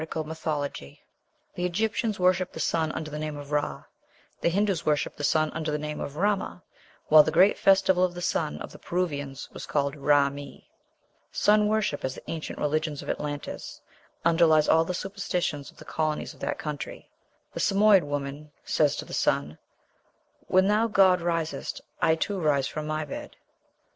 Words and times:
Mythology.) 0.15 1.03
The 1.53 1.63
Egyptians 1.65 2.19
worshipped 2.19 2.53
the 2.53 2.59
sun 2.59 2.91
under 2.93 3.11
the 3.11 3.19
name 3.19 3.37
of 3.37 3.51
Ra; 3.51 3.83
the 4.41 4.49
Hindoos 4.49 4.83
worshipped 4.83 5.15
the 5.17 5.23
sun 5.23 5.51
under 5.51 5.69
the 5.71 5.77
name 5.77 5.99
of 5.99 6.15
Rama; 6.15 6.63
while 7.09 7.21
the 7.21 7.29
great 7.29 7.55
festival 7.55 8.03
of 8.03 8.15
the 8.15 8.19
sun, 8.23 8.57
of 8.63 8.71
the 8.71 8.79
Peruvians, 8.79 9.47
was 9.53 9.67
called 9.67 9.95
Ray 9.95 10.27
mi. 10.29 10.67
Sun 11.31 11.67
worship, 11.67 12.03
as 12.03 12.15
the 12.15 12.27
ancient 12.31 12.57
religion 12.57 12.93
of 12.93 13.09
Atlantis, 13.11 13.79
underlies 14.25 14.67
all 14.67 14.85
the 14.85 14.95
superstitions 14.95 15.69
of 15.69 15.77
the 15.77 15.85
colonies 15.85 16.33
of 16.33 16.39
that 16.39 16.57
country. 16.57 17.11
The 17.53 17.59
Samoyed 17.59 18.03
woman 18.03 18.51
says 18.63 18.95
to 18.95 19.05
the 19.05 19.13
sun, 19.13 19.59
"When 20.47 20.67
thou, 20.67 20.87
god, 20.87 21.21
risest, 21.21 21.79
I 22.01 22.15
too 22.15 22.39
rise 22.39 22.65
from 22.67 22.87
my 22.87 23.05
bed." 23.05 23.35